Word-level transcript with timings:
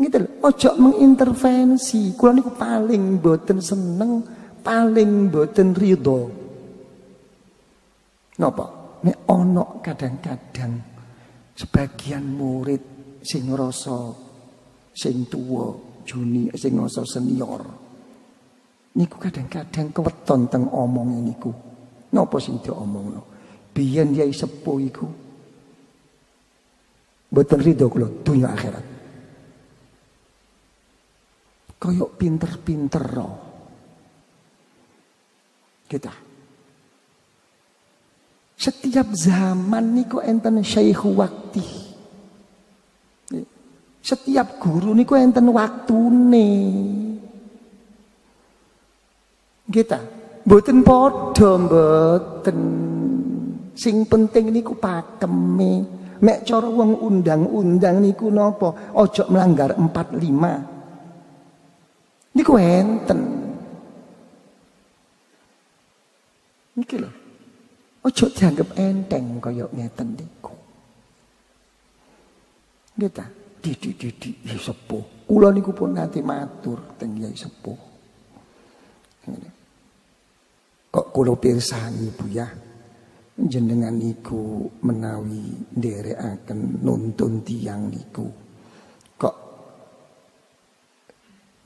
Gitu 0.00 0.16
loh, 0.16 0.48
ojo 0.48 0.70
mengintervensi. 0.80 2.16
Kula 2.16 2.32
niku 2.40 2.56
paling 2.56 3.20
boten 3.20 3.60
seneng, 3.60 4.24
paling 4.64 5.28
boten 5.28 5.76
ridho. 5.76 6.20
Napa? 8.40 8.66
Nek 9.04 9.16
ono 9.28 9.80
kadang-kadang 9.84 10.72
sebagian 11.52 12.24
murid 12.24 12.82
sing 13.20 13.52
ngrasa 13.52 14.00
sing 14.96 15.28
tuwa, 15.28 15.68
juni 16.08 16.48
sing 16.56 16.80
ngrasa 16.80 17.04
senior. 17.04 17.62
Niku 18.96 19.16
kadang-kadang 19.20 19.92
keweton 19.92 20.48
teng 20.48 20.64
omong 20.72 21.20
niku. 21.20 21.52
Napa 22.16 22.40
sing 22.40 22.56
diomongno? 22.64 23.28
Biyen 23.70 24.16
yai 24.16 24.34
sepuh 24.34 24.78
iku 24.82 25.06
Boten 27.30 27.62
ridho 27.62 27.86
kula 27.86 28.10
dunia 28.26 28.50
akhirat. 28.50 28.99
Koyok 31.90 32.14
pinter-pinter 32.14 33.02
roh. 33.02 33.34
Kita. 35.90 36.14
Setiap 38.54 39.10
zaman 39.10 39.98
niku 39.98 40.22
enten 40.22 40.62
syekh 40.62 41.02
waktu. 41.10 41.66
Setiap 43.98 44.62
guru 44.62 44.94
niku 44.94 45.18
enten 45.18 45.50
waktune. 45.50 46.48
Kita. 49.66 49.98
Boten 50.46 50.86
podo 50.86 51.50
boten. 51.66 52.60
Sing 53.74 54.06
penting 54.06 54.54
niku 54.54 54.78
pakeme. 54.78 55.98
Mek 56.22 56.46
cara 56.46 56.70
wong 56.70 57.02
undang-undang 57.02 57.98
niku 57.98 58.30
napa? 58.30 58.94
Ojo 58.94 59.26
melanggar 59.26 59.74
45. 59.74 60.79
Niku 62.50 62.58
enten. 62.66 63.20
Niki 66.74 66.98
lho. 66.98 67.10
Ojo 68.02 68.26
dianggap 68.26 68.74
enteng 68.74 69.38
kaya 69.38 69.70
ngeten 69.70 70.18
niku. 70.18 70.50
Nggih 72.98 73.10
ta? 73.14 73.22
Didik-didik 73.62 74.42
ya 74.42 74.58
sepuh. 74.58 75.30
Kula 75.30 75.54
niku 75.54 75.70
pun 75.70 75.94
nanti 75.94 76.18
matur 76.26 76.98
teng 76.98 77.22
Yai 77.22 77.38
sepuh. 77.38 77.78
Kok 80.90 81.06
kula 81.14 81.38
pirsani 81.38 82.10
Bu 82.10 82.26
ya? 82.34 82.50
Jenengan 83.38 83.94
niku 83.94 84.66
menawi 84.82 85.70
nderekaken 85.78 86.82
nuntun 86.82 87.46
tiang 87.46 87.94
niku 87.94 88.49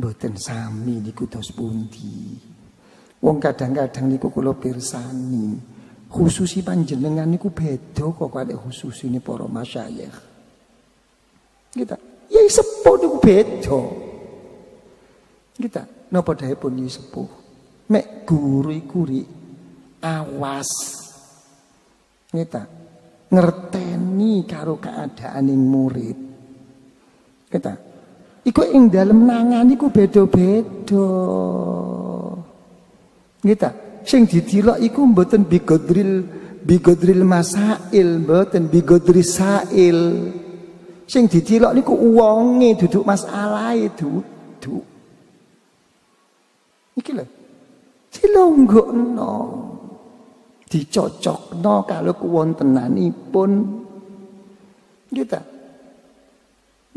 Mboten 0.00 0.32
sami 0.40 0.96
niku 1.04 1.28
dos 1.28 1.52
pundi. 1.52 2.40
Wong 3.20 3.36
kadang-kadang 3.36 4.08
niku 4.08 4.32
kula 4.32 4.56
pirsani, 4.56 5.60
khususi 6.08 6.64
panjenengan 6.64 7.28
niku 7.28 7.52
beda 7.52 8.08
kok 8.08 8.32
kali 8.32 8.56
khusus 8.56 9.04
ini 9.04 9.20
para 9.20 9.44
masyayikh. 9.44 10.16
Kita, 11.76 12.00
ya 12.32 12.40
sepuh 12.48 12.96
niku 12.96 13.16
beda. 13.20 13.80
Kita, 15.60 15.82
napa 16.08 16.32
pun 16.32 16.80
ya 16.80 16.88
sepuh. 16.88 17.30
Mek 17.92 18.24
guru 18.24 18.72
iku 18.72 19.04
awas. 20.00 20.70
Kita, 22.32 22.62
ngerteni 23.28 24.48
karo 24.48 24.80
keadaan 24.80 25.44
murid. 25.60 26.18
Kita, 27.52 27.89
Iku 28.40 28.64
ing 28.72 28.88
dalam 28.88 29.28
nangan 29.28 29.68
iku 29.68 29.92
beda-beda. 29.92 31.06
Gitu. 33.40 33.70
Sing 34.00 34.24
ditilok 34.24 34.80
iku 34.80 35.04
mboten 35.04 35.44
bigodril 35.44 36.24
bigodril 36.64 37.20
masail, 37.20 38.24
mboten 38.24 38.72
bigodril 38.72 39.20
sail. 39.20 39.98
Sing 41.04 41.28
ditilok 41.28 41.76
niku 41.76 41.92
uwonge 41.92 42.80
duduk 42.80 43.04
masalah 43.04 43.76
itu. 43.76 44.24
Iki 46.96 47.12
lho. 47.16 47.24
Dilonggokno. 48.10 49.32
Dicocokno 50.70 51.74
kalau 51.88 52.14
kuwontenanipun. 52.14 53.50
Gitu. 55.10 55.40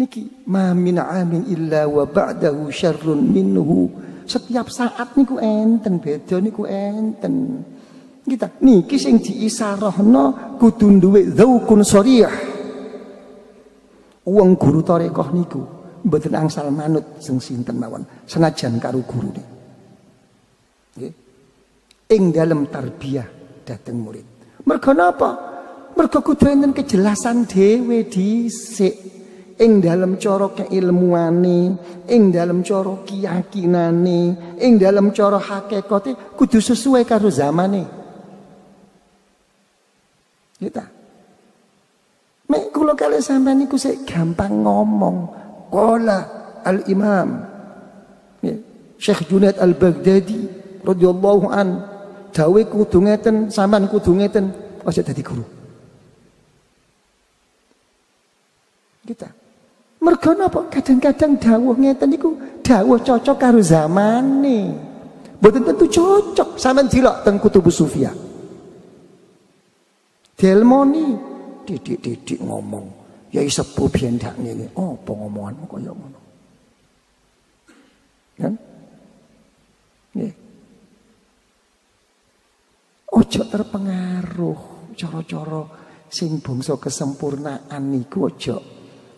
Niki 0.03 0.43
ma 0.51 0.75
min 0.75 0.99
amin 0.99 1.47
illa 1.47 1.87
wa 1.87 2.03
ba'dahu 2.03 2.67
syarrun 2.67 3.23
minhu. 3.23 3.87
Setiap 4.27 4.67
saat 4.67 5.15
niku 5.15 5.39
enten 5.39 6.03
beda 6.03 6.43
niku 6.43 6.67
enten. 6.67 7.63
Kita 8.27 8.51
niki 8.59 8.99
sing 8.99 9.23
diisarahno 9.23 10.59
kudu 10.59 10.99
duwe 10.99 11.31
zaukun 11.31 11.87
sharih. 11.87 12.35
Wong 14.27 14.59
guru 14.59 14.83
tarekah 14.83 15.31
niku 15.31 15.63
mboten 16.03 16.35
angsal 16.35 16.67
manut 16.67 17.23
sing 17.23 17.39
sinten 17.39 17.79
mawon 17.79 18.03
senajan 18.27 18.83
karo 18.83 18.99
gurune. 19.07 19.43
Nggih. 20.99 21.13
Ing 22.11 22.23
dalem 22.35 22.67
tarbiyah 22.67 23.27
dateng 23.63 24.03
murid. 24.03 24.27
Mergo 24.67 24.91
napa? 24.91 25.31
Mergo 25.95 26.19
kudu 26.19 26.51
enten 26.51 26.75
kejelasan 26.75 27.47
dhewe 27.47 28.03
dhisik 28.03 29.13
ing 29.63 29.79
dalam 29.79 30.19
cara 30.19 30.51
keilmuane, 30.51 31.59
ing 32.11 32.23
dalam 32.35 32.59
cara 32.67 32.99
keyakinane, 33.07 34.21
ing 34.59 34.73
dalam 34.75 35.15
cara 35.15 35.39
hakikate 35.39 36.35
kudu 36.35 36.59
sesuai 36.59 37.07
karo 37.07 37.31
zamane. 37.31 37.87
Kita. 40.59 40.83
Mek 42.51 42.75
kula 42.75 42.93
kali 42.93 43.23
sampean 43.23 43.63
niku 43.63 43.79
sik 43.79 44.03
gampang 44.03 44.51
ngomong. 44.67 45.31
Qala 45.71 46.19
al-Imam 46.61 47.41
ya, 48.43 48.53
Syekh 48.99 49.25
Junaid 49.25 49.57
Al-Baghdadi 49.57 50.45
radhiyallahu 50.85 51.49
an 51.49 51.81
dawe 52.29 52.61
kudu 52.67 52.99
ngeten 53.09 53.49
sampean 53.49 53.87
kudu 53.89 54.11
ngeten 54.19 54.51
aja 54.83 55.01
dadi 55.01 55.23
guru. 55.23 55.45
Kita. 59.03 59.42
Mergo 60.03 60.35
napa? 60.35 60.67
Kadang-kadang 60.67 61.39
dawuh 61.39 61.79
ngeten 61.79 62.11
niku 62.11 62.35
dawuh 62.59 62.99
cocok 62.99 63.37
karo 63.39 63.63
zamane. 63.63 64.75
Mboten 65.39 65.63
tentu 65.63 65.87
cocok 65.87 66.59
sampean 66.59 66.91
dilok 66.91 67.23
teng 67.23 67.39
Kutubus 67.39 67.79
Sufia. 67.79 68.11
Delmoni 70.35 71.15
didik-didik 71.63 72.43
ngomong, 72.43 72.83
ya 73.31 73.39
sepuh 73.47 73.87
biyen 73.87 74.19
dak 74.19 74.35
ngene. 74.35 74.75
Apa 74.75 75.11
ngomonganmu 75.15 75.65
kaya 75.71 75.91
ngono? 75.95 76.19
Kan? 78.43 78.53
Nggih. 80.19 80.33
Ojo 83.13 83.41
terpengaruh 83.47 84.59
cara-cara 84.99 85.63
sing 86.11 86.43
bangsa 86.43 86.75
kesempurnaan 86.75 87.83
niku 87.87 88.27
ojo 88.27 88.72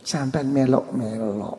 sampai 0.05 0.45
melok-melok 0.45 1.57